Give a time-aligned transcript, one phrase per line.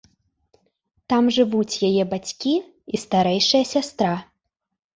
[1.13, 4.13] Там жывуць яе бацькі і старэйшая сястра.